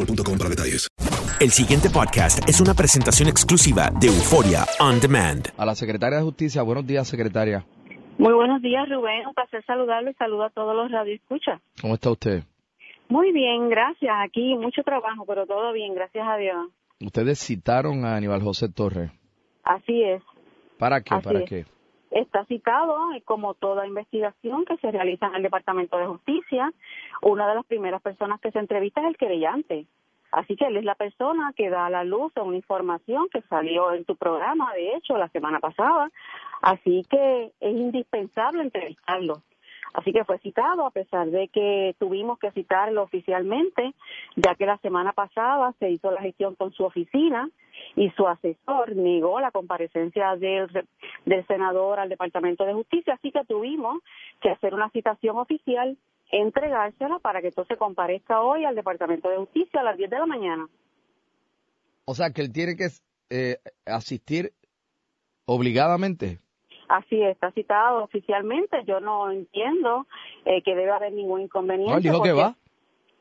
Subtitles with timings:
[0.00, 0.88] boostmobile.com para detalles.
[1.40, 5.48] El siguiente podcast es una presentación exclusiva de Euforia On Demand.
[5.56, 7.64] A la secretaria de Justicia, buenos días, secretaria.
[8.18, 9.26] Muy buenos días, Rubén.
[9.26, 11.60] Un placer saludarlo y saludo a todos los radioescuchas.
[11.80, 12.42] ¿Cómo está usted?
[13.08, 14.12] Muy bien, gracias.
[14.22, 16.68] Aquí mucho trabajo, pero todo bien, gracias a Dios.
[17.00, 19.10] Ustedes citaron a Aníbal José Torres.
[19.64, 20.22] Así es.
[20.78, 21.14] ¿Para qué?
[21.14, 21.48] Así ¿Para es.
[21.48, 21.64] qué?
[22.10, 26.72] Está citado, como toda investigación que se realiza en el Departamento de Justicia,
[27.22, 29.86] una de las primeras personas que se entrevista es el querellante.
[30.32, 33.42] Así que él es la persona que da a la luz a una información que
[33.42, 36.10] salió en tu programa, de hecho, la semana pasada.
[36.62, 39.42] Así que es indispensable entrevistarlo.
[39.92, 43.94] Así que fue citado, a pesar de que tuvimos que citarlo oficialmente,
[44.36, 47.50] ya que la semana pasada se hizo la gestión con su oficina
[47.96, 50.68] y su asesor negó la comparecencia del,
[51.24, 53.14] del senador al Departamento de Justicia.
[53.14, 54.02] Así que tuvimos
[54.40, 55.96] que hacer una citación oficial,
[56.30, 60.26] entregársela para que entonces comparezca hoy al Departamento de Justicia a las 10 de la
[60.26, 60.68] mañana.
[62.04, 62.88] O sea, que él tiene que
[63.30, 64.52] eh, asistir
[65.46, 66.38] obligadamente.
[66.90, 68.82] Así está citado oficialmente.
[68.84, 70.08] Yo no entiendo
[70.44, 71.92] eh, que debe haber ningún inconveniente.
[71.92, 72.56] No, él dijo que va.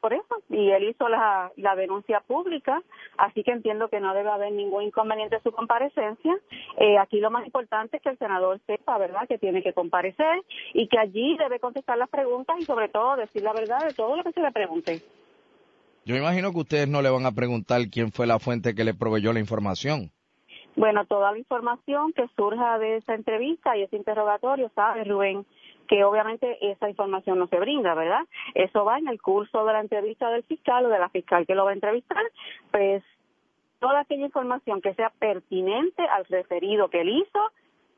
[0.00, 2.80] Por eso, y él hizo la, la denuncia pública,
[3.18, 6.32] así que entiendo que no debe haber ningún inconveniente en su comparecencia.
[6.76, 10.44] Eh, aquí lo más importante es que el senador sepa, ¿verdad?, que tiene que comparecer
[10.74, 14.14] y que allí debe contestar las preguntas y sobre todo decir la verdad de todo
[14.14, 15.02] lo que se le pregunte.
[16.04, 18.84] Yo me imagino que ustedes no le van a preguntar quién fue la fuente que
[18.84, 20.12] le proveyó la información.
[20.76, 25.46] Bueno, toda la información que surja de esa entrevista y ese interrogatorio, sabe Rubén,
[25.88, 28.24] que obviamente esa información no se brinda, ¿verdad?
[28.54, 31.54] Eso va en el curso de la entrevista del fiscal o de la fiscal que
[31.54, 32.22] lo va a entrevistar,
[32.70, 33.02] pues
[33.78, 37.40] toda aquella información que sea pertinente al referido que él hizo,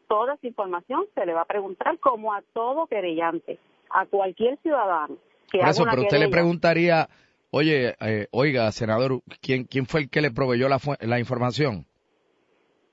[0.07, 3.59] toda esa información se le va a preguntar como a todo querellante,
[3.91, 5.17] a cualquier ciudadano
[5.51, 7.09] que Por eso, pero usted le preguntaría,
[7.51, 11.87] oye, eh, oiga, senador, ¿quién, ¿quién fue el que le proveyó la, la información?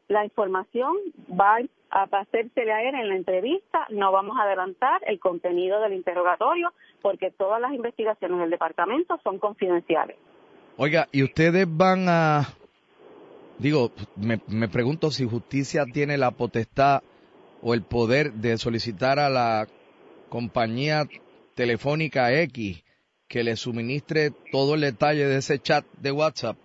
[0.08, 0.96] La información
[1.30, 1.58] va
[1.90, 3.88] a hacérsele a él en la entrevista.
[3.90, 9.40] No vamos a adelantar el contenido del interrogatorio porque todas las investigaciones del departamento son
[9.40, 10.18] confidenciales.
[10.78, 12.48] Oiga, ¿y ustedes van a...
[13.58, 17.02] Digo, me, me pregunto si justicia tiene la potestad
[17.62, 19.68] o el poder de solicitar a la
[20.28, 21.08] compañía
[21.56, 22.84] telefónica X
[23.30, 26.58] que le suministre todo el detalle de ese chat de WhatsApp.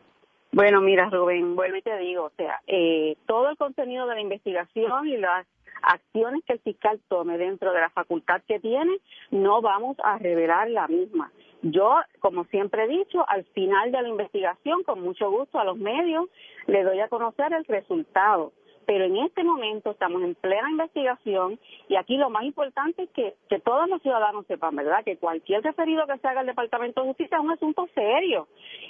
[0.53, 4.21] Bueno, mira, Rubén, vuelvo y te digo, o sea, eh, todo el contenido de la
[4.21, 5.47] investigación y las
[5.83, 8.99] acciones que el fiscal tome dentro de la facultad que tiene,
[9.31, 11.31] no vamos a revelar la misma.
[11.63, 15.77] Yo, como siempre he dicho, al final de la investigación, con mucho gusto a los
[15.77, 16.29] medios,
[16.67, 18.53] le doy a conocer el resultado.
[18.91, 23.37] Pero en este momento estamos en plena investigación y aquí lo más importante es que,
[23.49, 27.07] que todos los ciudadanos sepan, ¿verdad?, que cualquier referido que se haga al Departamento de
[27.07, 28.49] Justicia es un asunto serio.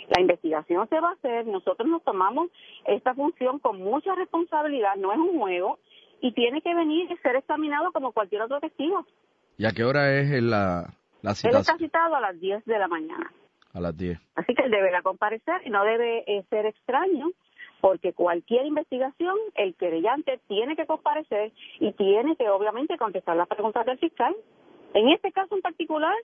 [0.08, 2.48] La investigación se va a hacer, nosotros nos tomamos
[2.86, 5.78] esta función con mucha responsabilidad, no es un juego,
[6.22, 9.04] y tiene que venir y ser examinado como cualquier otro testigo.
[9.58, 12.88] ¿Y a qué hora es la, la Él está citado a las 10 de la
[12.88, 13.30] mañana.
[13.74, 14.18] A las 10.
[14.36, 17.32] Así que él deberá comparecer y no debe eh, ser extraño
[17.80, 23.86] porque cualquier investigación, el querellante tiene que comparecer y tiene que obviamente contestar las preguntas
[23.86, 24.34] del fiscal.
[24.94, 26.14] En este caso en particular,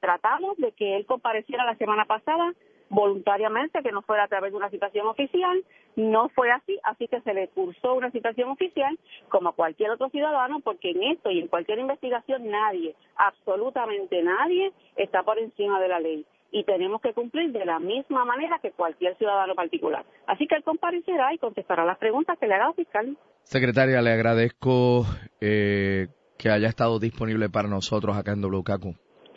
[0.00, 2.54] tratamos de que él compareciera la semana pasada
[2.88, 5.64] voluntariamente, que no fuera a través de una citación oficial.
[5.96, 8.98] No fue así, así que se le cursó una citación oficial
[9.28, 14.72] como a cualquier otro ciudadano, porque en esto y en cualquier investigación nadie, absolutamente nadie,
[14.96, 18.70] está por encima de la ley y tenemos que cumplir de la misma manera que
[18.70, 20.04] cualquier ciudadano particular.
[20.26, 23.16] Así que él comparecerá y contestará las preguntas que le haga el fiscal.
[23.42, 25.04] Secretaria, le agradezco
[25.40, 26.08] eh,
[26.38, 29.11] que haya estado disponible para nosotros acá en WKQ.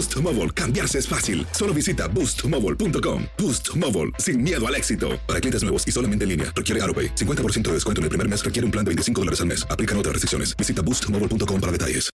[0.00, 1.46] Boost Mobile, cambiarse es fácil.
[1.52, 3.24] Solo visita boostmobile.com.
[3.36, 5.20] Boost Mobile, sin miedo al éxito.
[5.26, 7.14] Para clientes nuevos y solamente en línea, requiere AroPay.
[7.14, 9.66] 50% de descuento en el primer mes requiere un plan de 25 dólares al mes.
[9.68, 10.56] Aplican otras restricciones.
[10.56, 12.08] Visita boostmobile.com para detalles.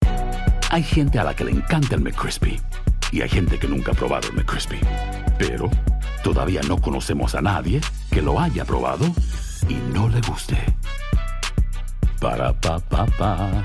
[0.70, 2.60] Hay gente a la que le encanta el McCrispy
[3.10, 4.78] y hay gente que nunca ha probado el McCrispy.
[5.36, 5.68] Pero
[6.22, 7.80] todavía no conocemos a nadie
[8.12, 9.06] que lo haya probado
[9.68, 10.56] y no le guste.
[12.20, 13.64] Para pa pa pa.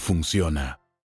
[0.00, 0.79] funciona.